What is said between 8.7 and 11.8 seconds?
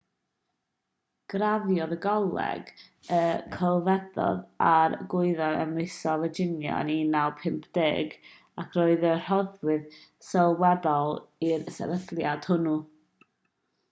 roedd yn rhoddwr sylweddol i'r